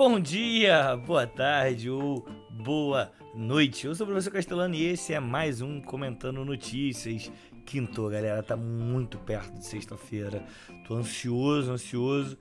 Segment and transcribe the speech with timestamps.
[0.00, 3.86] Bom dia, boa tarde ou boa noite.
[3.86, 7.30] Eu sou o professor Castellano e esse é mais um Comentando Notícias.
[7.66, 10.42] Quinto, galera, tá muito perto de sexta-feira.
[10.86, 12.38] Tô ansioso, ansioso,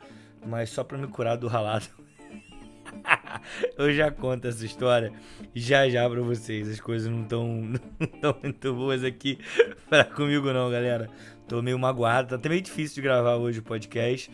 [0.47, 1.85] mas só pra me curar do ralado.
[3.77, 5.11] Eu já conto essa história
[5.53, 6.65] já já pra vocês.
[6.69, 7.27] As coisas não
[8.23, 9.37] não muito boas aqui
[9.89, 11.09] pra comigo não, galera.
[11.45, 14.31] Tô meio magoado, tá até meio difícil de gravar hoje o podcast,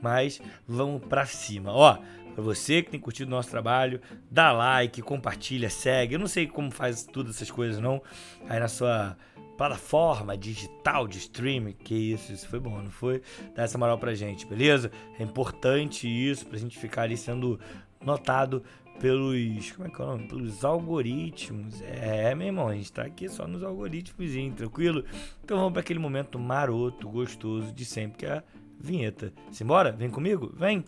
[0.00, 1.72] mas vamos pra cima.
[1.72, 1.98] Ó,
[2.38, 6.14] Pra você que tem curtido o nosso trabalho, dá like, compartilha, segue.
[6.14, 8.00] Eu não sei como faz tudo essas coisas, não.
[8.48, 9.16] Aí na sua
[9.56, 11.72] plataforma digital de streaming.
[11.72, 13.22] Que isso, isso foi bom, não foi?
[13.56, 14.92] Dá essa moral pra gente, beleza?
[15.18, 17.58] É importante isso pra gente ficar ali sendo
[18.06, 18.62] notado
[19.00, 19.72] pelos.
[19.72, 20.28] Como é que é o nome?
[20.28, 21.82] Pelos algoritmos.
[21.82, 25.04] É, meu irmão, a gente tá aqui só nos algoritmos, tranquilo?
[25.42, 28.44] Então vamos para aquele momento maroto, gostoso de sempre, que é a
[28.78, 29.32] vinheta.
[29.50, 29.90] Simbora?
[29.90, 30.54] Vem comigo?
[30.56, 30.84] Vem!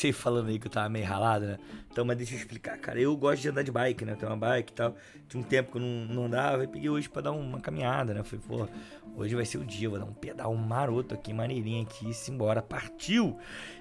[0.00, 1.58] Comecei falando aí que eu tava meio ralado, né?
[1.90, 2.98] Então, mas deixa eu explicar, cara.
[2.98, 4.14] Eu gosto de andar de bike, né?
[4.14, 4.94] Tenho uma bike e tal.
[5.28, 8.14] Tinha um tempo que eu não, não andava e peguei hoje pra dar uma caminhada,
[8.14, 8.22] né?
[8.22, 8.68] Falei, pô,
[9.14, 13.36] hoje vai ser o dia, vou dar um pedal maroto aqui, maneirinho aqui, simbora, partiu!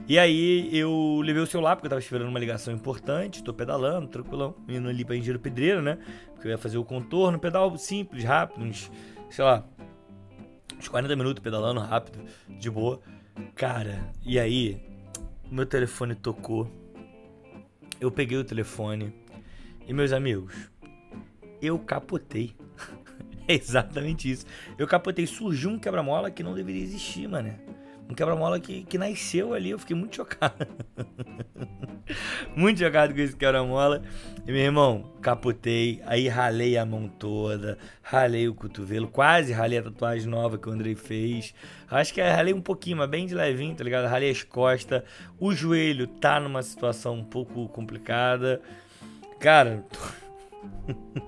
[0.07, 4.07] E aí eu levei o celular porque eu tava esperando uma ligação importante, tô pedalando,
[4.07, 5.97] tranquilão, indo ali pra Engenheiro Pedreiro, né?
[6.33, 8.91] Porque eu ia fazer o contorno, pedal simples, rápido, uns,
[9.29, 9.63] sei lá,
[10.77, 12.99] uns 40 minutos pedalando rápido, de boa.
[13.55, 14.88] Cara, e aí
[15.51, 16.69] meu telefone tocou.
[17.99, 19.13] Eu peguei o telefone
[19.87, 20.69] e meus amigos,
[21.61, 22.55] eu capotei.
[23.47, 24.45] é exatamente isso.
[24.77, 27.53] Eu capotei, surgiu um quebra-mola que não deveria existir, mano.
[28.09, 30.65] Um quebra-mola que, que nasceu ali, eu fiquei muito chocado.
[32.57, 34.01] muito chocado com esse quebra-mola.
[34.47, 39.83] E meu irmão, capotei, aí ralei a mão toda, ralei o cotovelo, quase ralei a
[39.83, 41.53] tatuagem nova que o Andrei fez.
[41.87, 44.07] Acho que ralei um pouquinho, mas bem de levinho, tá ligado?
[44.07, 45.03] Ralei as costas.
[45.39, 48.59] O joelho tá numa situação um pouco complicada.
[49.39, 49.85] Cara.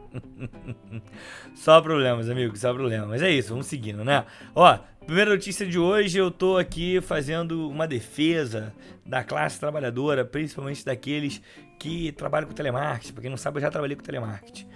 [1.56, 3.08] só problemas, amigos, só problemas.
[3.08, 4.26] Mas é isso, vamos seguindo, né?
[4.56, 8.72] Ó, Primeira notícia de hoje, eu tô aqui fazendo uma defesa
[9.04, 11.42] da classe trabalhadora, principalmente daqueles
[11.80, 13.12] que trabalham com telemarketing.
[13.12, 14.68] Pra quem não sabe, eu já trabalhei com telemarketing.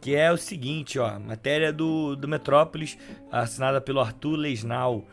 [0.00, 2.96] Que é o seguinte, ó, matéria do, do Metrópolis,
[3.30, 5.06] assinada pelo Arthur Lesnal.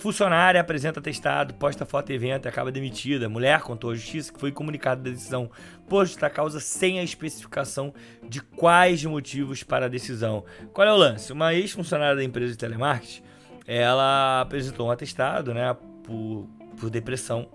[0.00, 3.28] Funcionária apresenta testado, posta foto evento e acaba demitida.
[3.28, 5.50] Mulher contou à justiça que foi comunicada da decisão
[5.86, 7.92] por justa causa sem a especificação
[8.26, 10.42] de quais motivos para a decisão.
[10.72, 11.30] Qual é o lance?
[11.32, 13.22] Uma ex-funcionária da empresa de telemarketing
[13.66, 17.46] ela apresentou um atestado, né, por, por depressão.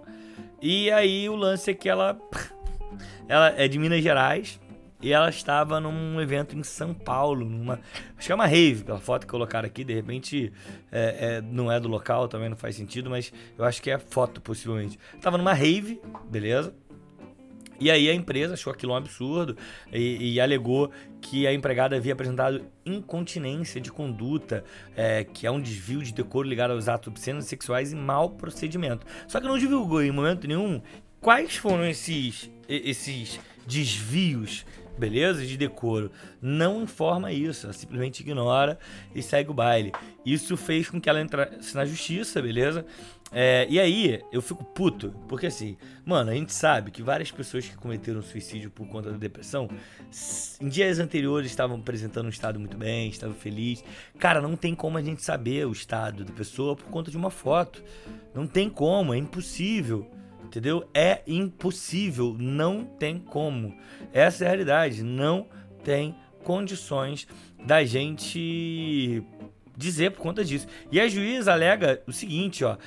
[0.61, 2.17] E aí o lance é que ela,
[3.28, 4.59] ela é de Minas Gerais
[5.05, 7.79] e ela estava num evento em São Paulo, numa,
[8.17, 10.51] acho que é uma rave, pela foto que colocaram aqui, de repente
[10.91, 13.99] é, é, não é do local, também não faz sentido, mas eu acho que é
[13.99, 14.97] foto possivelmente.
[15.21, 16.73] Tava numa rave, beleza?
[17.79, 19.55] E aí a empresa achou aquilo um absurdo
[19.93, 20.89] e, e alegou
[21.22, 24.63] que a empregada havia apresentado incontinência de conduta,
[24.95, 29.05] é, que é um desvio de decoro ligado aos atos obscenos sexuais e mau procedimento.
[29.27, 30.81] Só que não divulgou em momento nenhum
[31.22, 34.66] quais foram esses, esses desvios
[34.97, 35.45] beleza?
[35.45, 36.11] De decoro.
[36.41, 38.78] Não informa isso, ela simplesmente ignora
[39.13, 39.91] e segue o baile.
[40.25, 42.85] Isso fez com que ela entrasse na justiça, beleza?
[43.31, 47.67] É, e aí, eu fico puto, porque assim, mano, a gente sabe que várias pessoas
[47.67, 49.67] que cometeram suicídio por conta da depressão,
[50.61, 53.84] em dias anteriores estavam apresentando um estado muito bem, estavam felizes.
[54.19, 57.29] Cara, não tem como a gente saber o estado da pessoa por conta de uma
[57.29, 57.84] foto.
[58.34, 60.09] Não tem como, é impossível.
[60.45, 60.88] Entendeu?
[60.94, 63.75] É impossível, não tem como.
[64.13, 65.47] Essa é a realidade, não
[65.83, 67.28] tem condições
[67.66, 69.23] da gente
[69.75, 70.67] dizer por conta disso.
[70.91, 72.78] E a juíza alega o seguinte, ó,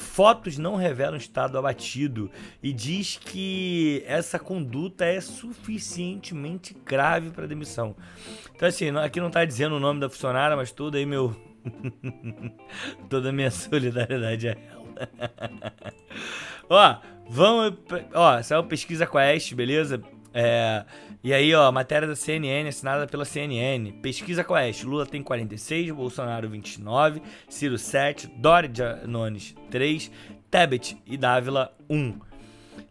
[0.00, 2.30] Fotos não revelam estado abatido
[2.62, 7.94] e diz que essa conduta é suficientemente grave para demissão.
[8.54, 11.36] Então, assim, aqui não está dizendo o nome da funcionária, mas todo aí meu.
[13.10, 15.10] toda a minha solidariedade a ela.
[16.70, 16.96] Ó,
[17.28, 17.78] vamos.
[18.14, 20.00] Ó, saiu pesquisa com a Este, beleza?
[20.32, 20.84] É,
[21.22, 23.92] e aí, ó, matéria da CNN assinada pela CNN.
[24.00, 24.86] Pesquisa Oeste.
[24.86, 30.10] Lula tem 46, Bolsonaro 29, Ciro 7, Dória Janones 3,
[30.50, 32.29] Tebet e Dávila 1.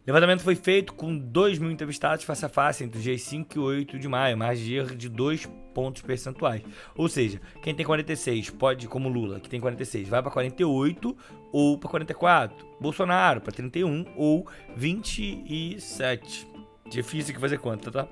[0.06, 3.58] Levantamento foi feito com 2 mil entrevistados face a face entre os dias 5 e
[3.58, 6.62] 8 de maio, mais de erro de 2 pontos percentuais.
[6.94, 11.16] Ou seja, quem tem 46 pode, como Lula, que tem 46, vai para 48
[11.52, 12.66] ou para 44.
[12.80, 14.46] Bolsonaro para 31 ou
[14.76, 16.48] 27.
[16.90, 18.08] Difícil que fazer conta, tá?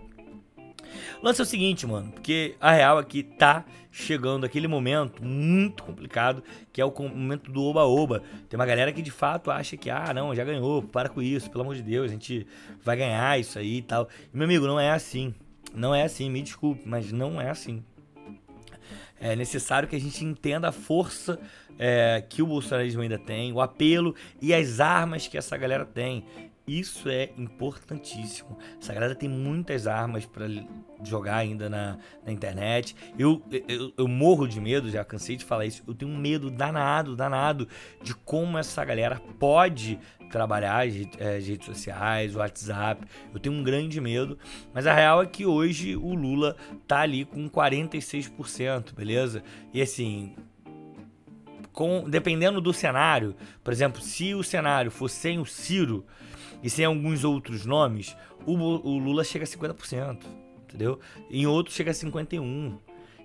[1.20, 5.82] O lance é o seguinte, mano, porque a real aqui tá chegando aquele momento muito
[5.82, 6.42] complicado,
[6.72, 8.22] que é o momento do oba-oba.
[8.48, 11.50] Tem uma galera que de fato acha que, ah, não, já ganhou, para com isso,
[11.50, 12.46] pelo amor de Deus, a gente
[12.84, 14.08] vai ganhar isso aí e tal.
[14.32, 15.34] E, meu amigo, não é assim.
[15.74, 17.82] Não é assim, me desculpe, mas não é assim.
[19.20, 21.38] É necessário que a gente entenda a força
[21.78, 26.24] é, que o bolsonarismo ainda tem, o apelo e as armas que essa galera tem.
[26.68, 28.58] Isso é importantíssimo.
[28.78, 30.46] Essa galera tem muitas armas para
[31.02, 32.94] jogar ainda na, na internet.
[33.18, 35.82] Eu, eu, eu, morro de medo, já cansei de falar isso.
[35.88, 37.66] Eu tenho um medo danado, danado
[38.02, 39.98] de como essa galera pode
[40.30, 43.02] trabalhar é, as redes sociais, o WhatsApp.
[43.32, 44.38] Eu tenho um grande medo.
[44.74, 46.54] Mas a real é que hoje o Lula
[46.86, 49.42] tá ali com 46%, beleza?
[49.72, 50.34] E assim,
[51.72, 53.34] com, dependendo do cenário,
[53.64, 56.04] por exemplo, se o cenário for sem o Ciro
[56.62, 58.16] e sem alguns outros nomes,
[58.46, 60.24] o, o Lula chega a 50%,
[60.64, 60.98] entendeu?
[61.30, 62.78] Em outros chega a 51%.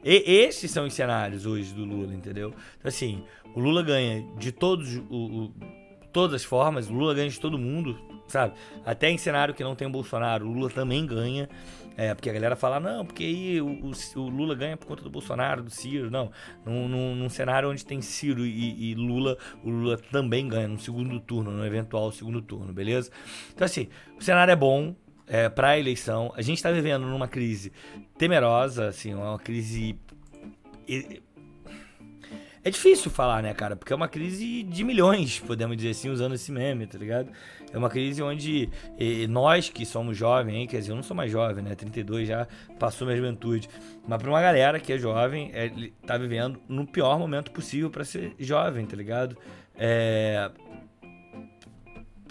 [0.06, 2.54] E esses são os cenários hoje do Lula, entendeu?
[2.78, 3.24] Então, assim,
[3.56, 5.54] o Lula ganha de todos o, o,
[6.14, 8.54] todas as formas, o Lula ganha de todo mundo, sabe?
[8.86, 11.50] Até em cenário que não tem o Bolsonaro, o Lula também ganha.
[11.96, 15.04] É, porque a galera fala, não, porque aí o, o, o, Lula ganha por conta
[15.04, 16.10] do Bolsonaro, do Ciro.
[16.10, 16.32] Não,
[16.66, 20.80] num, num, num cenário onde tem Ciro e, e, Lula, o Lula também ganha no
[20.80, 23.12] segundo turno, no eventual segundo turno, beleza?
[23.54, 24.96] Então, assim, o cenário é bom
[25.28, 26.34] é, para a eleição.
[26.36, 27.72] A gente está vivendo numa crise
[28.18, 30.00] temerosa, assim, uma crise
[32.64, 33.76] é difícil falar, né, cara?
[33.76, 37.30] Porque é uma crise de milhões, podemos dizer assim, usando esse meme, tá ligado?
[37.74, 38.70] É uma crise onde
[39.30, 41.76] nós que somos jovens, hein, quer dizer, eu não sou mais jovem, né?
[41.76, 42.48] 32 já
[42.80, 43.68] passou minha juventude.
[44.08, 45.72] Mas pra uma galera que é jovem, é,
[46.08, 49.38] tá vivendo no pior momento possível para ser jovem, tá ligado?
[49.76, 50.50] É.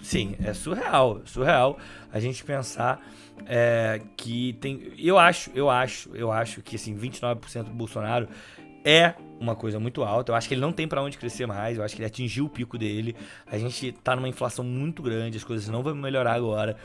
[0.01, 1.77] Sim, é surreal, surreal
[2.11, 3.01] a gente pensar
[3.45, 4.93] é, que tem.
[4.97, 8.27] Eu acho, eu acho, eu acho que assim, 29% do Bolsonaro
[8.83, 10.31] é uma coisa muito alta.
[10.31, 11.77] Eu acho que ele não tem para onde crescer mais.
[11.77, 13.15] Eu acho que ele atingiu o pico dele.
[13.45, 16.77] A gente tá numa inflação muito grande, as coisas não vão melhorar agora.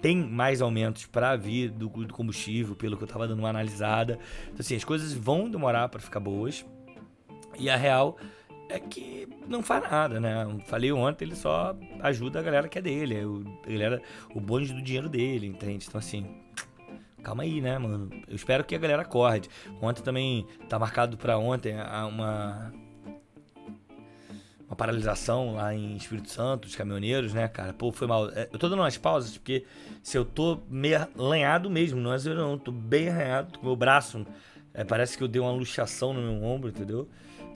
[0.00, 4.18] Tem mais aumentos para vir do, do, combustível, pelo que eu tava dando uma analisada.
[4.46, 6.64] Então, assim, as coisas vão demorar para ficar boas.
[7.58, 8.16] E a real
[8.68, 10.46] é que não faz nada, né?
[10.66, 14.02] Falei ontem, ele só ajuda a galera que é dele, é a galera,
[14.34, 15.86] o bonde do dinheiro dele, entende?
[15.88, 16.24] Então, assim,
[17.20, 18.10] calma aí, né, mano?
[18.28, 19.48] Eu espero que a galera acorde.
[19.80, 22.72] Ontem também tá marcado para ontem uma
[24.70, 27.72] uma paralisação lá em Espírito Santo, dos caminhoneiros, né, cara?
[27.72, 28.30] Pô, foi mal.
[28.30, 29.64] É, eu tô dando umas pausas porque
[30.00, 34.24] se eu tô meio lanhado mesmo, não é zero não, tô bem arranhado, meu braço,
[34.72, 37.08] é, parece que eu dei uma luxação no meu ombro, entendeu?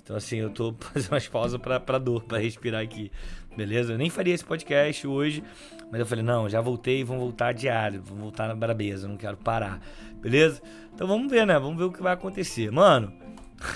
[0.04, 3.10] Então, assim, eu tô fazendo umas pausas pra, pra dor, pra respirar aqui.
[3.56, 3.92] Beleza?
[3.94, 5.42] Eu nem faria esse podcast hoje,
[5.90, 9.36] mas eu falei, não, já voltei, vamos voltar diário, vamos voltar na brabeza, não quero
[9.36, 9.80] parar.
[10.20, 10.60] Beleza?
[10.94, 11.58] Então vamos ver, né?
[11.58, 12.70] Vamos ver o que vai acontecer.
[12.70, 13.12] Mano,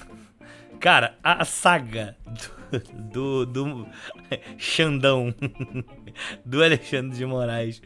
[0.79, 2.68] cara, a saga do,
[3.13, 3.87] do, do
[4.57, 5.35] Xandão
[6.45, 7.81] do Alexandre de Moraes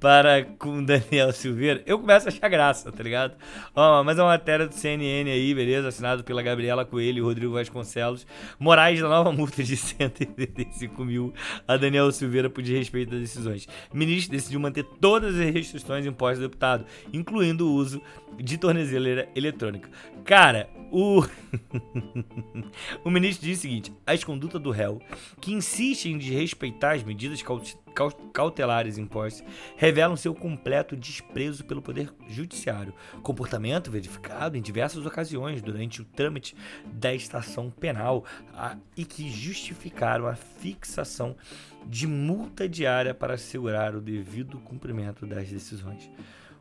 [0.00, 3.34] para com Daniel Silveira, eu começo a achar graça, tá ligado?
[3.74, 5.88] Ó, mas é uma matéria do CNN aí, beleza?
[5.88, 8.26] Assinado pela Gabriela Coelho e Rodrigo Vasconcelos.
[8.58, 11.32] Moraes da nova multa de 135 mil
[11.66, 13.68] a Daniel Silveira por desrespeito das decisões.
[13.92, 18.00] O ministro decidiu manter todas as restrições impostas ao deputado, incluindo o uso
[18.36, 19.88] de tornezeleira eletrônica.
[20.24, 21.22] Cara, o,
[23.04, 25.00] o ministro disse o seguinte: as condutas do réu,
[25.40, 27.42] que insiste em desrespeitar as medidas
[28.32, 36.02] cautelares impostas, revelam seu completo desprezo pelo Poder Judiciário, comportamento verificado em diversas ocasiões durante
[36.02, 38.24] o trâmite da estação penal
[38.96, 41.36] e que justificaram a fixação
[41.86, 46.10] de multa diária para assegurar o devido cumprimento das decisões.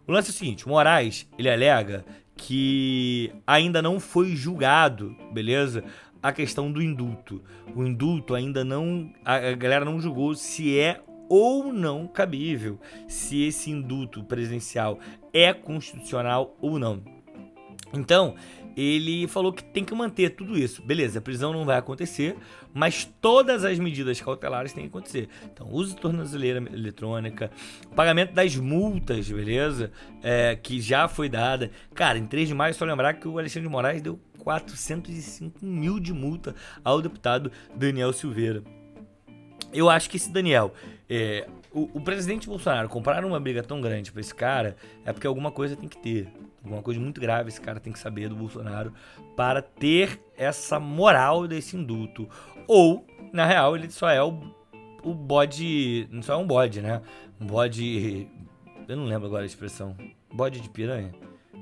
[0.05, 2.05] O lance é o seguinte: o Moraes ele alega
[2.35, 5.83] que ainda não foi julgado, beleza?
[6.23, 7.43] A questão do indulto.
[7.75, 9.13] O indulto ainda não.
[9.23, 14.99] A galera não julgou se é ou não cabível, se esse indulto presidencial
[15.33, 17.03] é constitucional ou não.
[17.93, 18.35] Então,
[18.75, 20.81] ele falou que tem que manter tudo isso.
[20.81, 22.35] Beleza, a prisão não vai acontecer,
[22.73, 25.29] mas todas as medidas cautelares têm que acontecer.
[25.45, 27.51] Então, uso de tornozeleira eletrônica,
[27.95, 29.91] pagamento das multas, beleza?
[30.21, 31.71] É, que já foi dada.
[31.93, 35.99] Cara, em 3 de maio, só lembrar que o Alexandre de Moraes deu 405 mil
[35.99, 38.63] de multa ao deputado Daniel Silveira.
[39.71, 40.73] Eu acho que esse Daniel,
[41.09, 45.51] é, o, presidente Bolsonaro comprar uma briga tão grande para esse cara é porque alguma
[45.51, 46.27] coisa tem que ter.
[46.63, 48.93] Alguma coisa muito grave esse cara tem que saber do Bolsonaro
[49.35, 52.29] para ter essa moral desse indulto.
[52.67, 54.39] Ou, na real, ele só é o,
[55.03, 56.07] o bode.
[56.11, 57.01] Não só é um bode, né?
[57.41, 58.27] Um bode.
[58.87, 59.95] Eu não lembro agora a expressão.
[60.31, 61.11] Bode de piranha?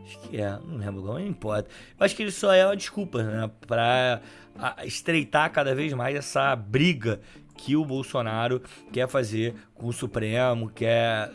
[0.04, 1.70] Acho que é, não lembro agora, não importa.
[1.98, 3.50] Eu acho que ele só é uma desculpa, né?
[3.66, 4.22] Pra
[4.84, 7.22] estreitar cada vez mais essa briga
[7.64, 11.32] que o Bolsonaro quer fazer com o Supremo, quer.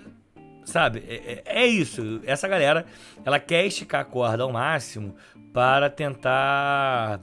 [0.65, 1.05] Sabe?
[1.09, 2.21] É, é, é isso.
[2.25, 2.85] Essa galera,
[3.25, 5.15] ela quer esticar a corda ao máximo
[5.53, 7.21] para tentar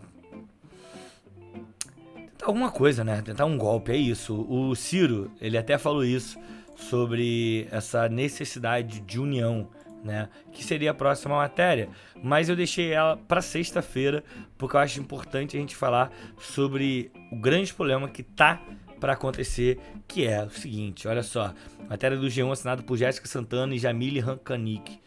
[2.44, 3.22] tentar alguma coisa, né?
[3.22, 4.46] Tentar um golpe, é isso.
[4.50, 6.38] O Ciro, ele até falou isso
[6.76, 9.70] sobre essa necessidade de união,
[10.04, 10.30] né?
[10.52, 11.90] Que seria a próxima matéria,
[12.22, 14.24] mas eu deixei ela para sexta-feira
[14.58, 18.62] porque eu acho importante a gente falar sobre o grande problema que tá
[19.04, 21.54] para acontecer, que é o seguinte, olha só,
[21.90, 24.98] matéria do G1 assinado por Jéssica Santana e Jamile Rancanic.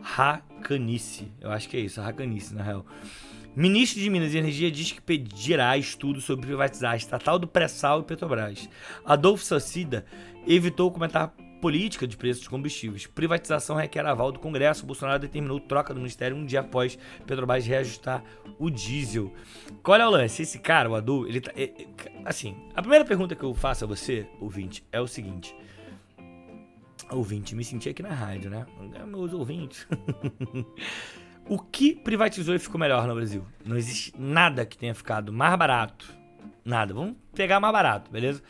[0.00, 2.86] Racanice, eu acho que é isso, Racanice, na real.
[3.54, 8.00] Ministro de Minas e Energia diz que pedirá estudo sobre privatizar a estatal do pré-sal
[8.00, 8.70] e Petrobras.
[9.04, 10.06] Adolfo Sacida
[10.46, 13.06] evitou comentar política de preços de combustíveis.
[13.06, 14.84] Privatização requer aval do Congresso.
[14.84, 18.24] Bolsonaro determinou troca do ministério um dia após Petrobras reajustar
[18.58, 19.32] o diesel.
[19.80, 20.42] Qual é o lance?
[20.42, 21.52] Esse cara, o Adolfo, ele tá.
[21.54, 21.86] É, é,
[22.24, 25.54] assim, a primeira pergunta que eu faço a você, ouvinte, é o seguinte.
[27.08, 28.66] Ouvinte, me senti aqui na rádio, né?
[29.06, 29.86] Meus ouvintes.
[31.48, 33.44] O que privatizou e ficou melhor no Brasil?
[33.66, 36.06] Não existe nada que tenha ficado mais barato.
[36.64, 36.94] Nada.
[36.94, 38.40] Vamos pegar mais barato, beleza?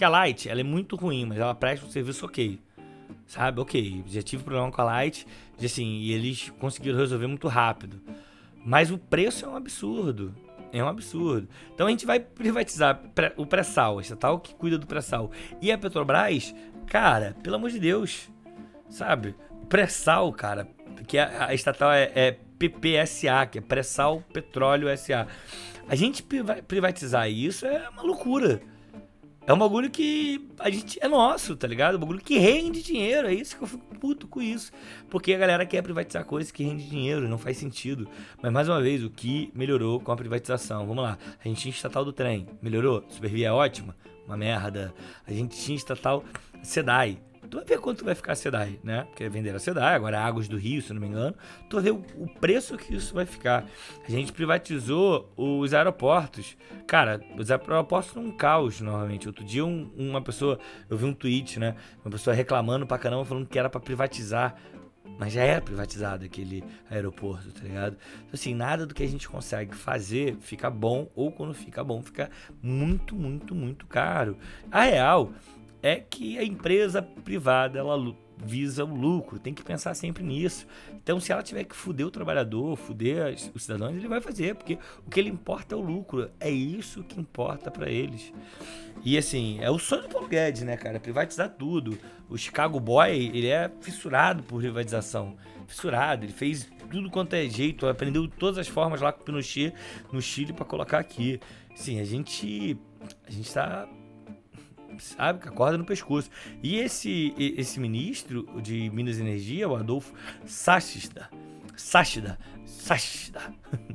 [0.00, 2.58] Porque a Light, ela é muito ruim, mas ela presta um serviço ok.
[3.26, 3.60] Sabe?
[3.60, 4.02] Ok.
[4.06, 5.26] Já tive problema com a Light,
[5.58, 8.00] e assim, e eles conseguiram resolver muito rápido.
[8.64, 10.34] Mas o preço é um absurdo.
[10.72, 11.46] É um absurdo.
[11.74, 12.98] Então a gente vai privatizar
[13.36, 15.30] o pré-sal, a estatal que cuida do pré-sal.
[15.60, 16.54] E a Petrobras,
[16.86, 18.30] cara, pelo amor de Deus,
[18.88, 19.34] sabe?
[19.68, 20.66] Pré-sal, cara,
[21.06, 25.26] que a, a estatal é, é, PPSA, que é Pré-Sal Petróleo SA.
[25.86, 28.62] A gente privatizar isso é uma loucura.
[29.50, 31.96] É um bagulho que a gente é nosso, tá ligado?
[31.96, 33.26] Um bagulho que rende dinheiro.
[33.26, 34.70] É isso que eu fico puto com isso.
[35.10, 38.08] Porque a galera quer privatizar coisas que rendem dinheiro, não faz sentido.
[38.40, 40.86] Mas mais uma vez, o que melhorou com a privatização?
[40.86, 41.18] Vamos lá.
[41.44, 42.46] A gente tinha estatal do trem.
[42.62, 43.04] Melhorou?
[43.08, 43.96] Supervia é ótima?
[44.24, 44.94] Uma merda.
[45.26, 46.22] A gente tinha estatal
[46.62, 47.18] SEDAI
[47.50, 49.04] Tu vai ver quanto vai ficar a SEDAI, né?
[49.08, 51.34] Porque vender a SEDAI, agora Águas do Rio, se não me engano.
[51.68, 53.66] Tu vai ver o, o preço que isso vai ficar.
[54.06, 56.56] A gente privatizou os aeroportos.
[56.86, 59.26] Cara, os aeroportos são um caos, normalmente.
[59.26, 61.74] Outro dia, um, uma pessoa, eu vi um tweet, né?
[62.04, 64.54] Uma pessoa reclamando pra caramba, falando que era para privatizar
[65.18, 67.94] mas já era privatizado aquele aeroporto, tá ligado?
[68.20, 72.00] Então, assim, nada do que a gente consegue fazer fica bom, ou quando fica bom,
[72.00, 72.30] fica
[72.62, 74.38] muito, muito, muito caro.
[74.70, 75.30] A real
[75.82, 77.96] é que a empresa privada ela
[78.42, 80.66] visa o lucro, tem que pensar sempre nisso.
[80.94, 84.78] Então, se ela tiver que fuder o trabalhador, fuder os cidadãos, ele vai fazer, porque
[85.06, 88.32] o que ele importa é o lucro, é isso que importa para eles.
[89.04, 91.00] E assim, é o sonho do Paulo Guedes, né, cara?
[91.00, 91.98] Privatizar tudo.
[92.28, 95.36] O Chicago Boy, ele é fissurado por privatização.
[95.66, 99.72] Fissurado, ele fez tudo quanto é jeito, aprendeu todas as formas lá com o Pinochet
[100.12, 101.40] no Chile para colocar aqui.
[101.74, 102.76] Sim, a gente
[103.26, 103.88] a gente tá
[104.98, 105.40] sabe?
[105.40, 106.30] Com a corda no pescoço.
[106.62, 110.12] E esse, esse ministro de Minas e Energia, o Adolfo
[110.44, 111.28] Sachida,
[111.76, 113.40] Sachida, Sachida.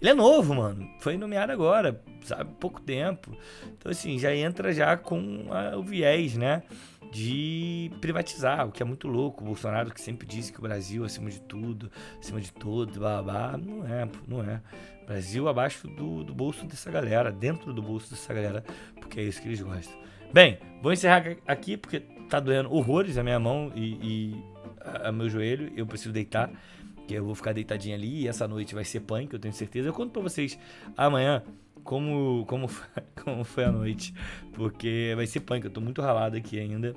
[0.00, 0.88] Ele é novo, mano.
[0.98, 2.50] Foi nomeado agora, sabe?
[2.58, 3.36] Pouco tempo.
[3.76, 6.62] Então, assim, já entra já com a, o viés, né?
[7.12, 9.42] De privatizar, o que é muito louco.
[9.42, 13.22] O Bolsonaro que sempre disse que o Brasil acima de tudo, acima de todos, blá,
[13.22, 13.58] blá.
[13.58, 14.62] Não é, não é.
[15.10, 18.62] Brasil abaixo do, do bolso dessa galera, dentro do bolso dessa galera,
[19.00, 19.92] porque é isso que eles gostam.
[20.32, 21.98] Bem, vou encerrar aqui porque
[22.28, 24.44] tá doendo horrores a minha mão e, e
[24.80, 25.72] a, a meu joelho.
[25.76, 26.48] Eu preciso deitar,
[27.08, 29.88] que eu vou ficar deitadinho ali e essa noite vai ser punk, eu tenho certeza.
[29.88, 30.56] Eu conto pra vocês
[30.96, 31.42] amanhã
[31.82, 32.70] como, como,
[33.24, 34.14] como foi a noite,
[34.52, 35.64] porque vai ser punk.
[35.64, 36.94] Eu tô muito ralado aqui ainda.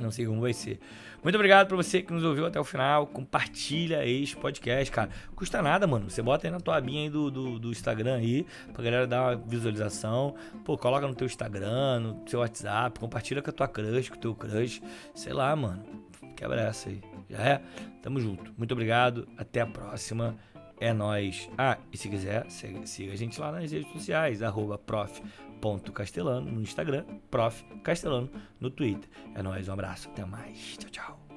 [0.00, 0.80] Não sei como vai ser.
[1.22, 3.06] Muito obrigado pra você que nos ouviu até o final.
[3.06, 5.10] Compartilha este podcast, cara.
[5.36, 6.08] Custa nada, mano.
[6.08, 9.22] Você bota aí na tua abinha aí do, do, do, Instagram aí, pra galera dar
[9.22, 10.34] uma visualização.
[10.64, 14.20] Pô, coloca no teu Instagram, no teu WhatsApp, compartilha com a tua crush, com o
[14.20, 14.80] teu crush.
[15.14, 15.84] Sei lá, mano.
[16.36, 17.02] Quebra essa aí.
[17.28, 17.60] Já é?
[18.02, 18.52] Tamo junto.
[18.56, 19.28] Muito obrigado.
[19.36, 20.36] Até a próxima.
[20.80, 21.50] É nós.
[21.58, 24.78] Ah, e se quiser, siga a gente lá nas redes sociais, arroba
[25.60, 27.64] prof.castelano no Instagram, prof.
[27.82, 29.08] Castelano no Twitter.
[29.34, 30.76] É nóis, um abraço, até mais.
[30.78, 31.29] Tchau, tchau.